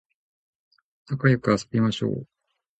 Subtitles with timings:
[1.09, 2.27] なかよく遊びましょう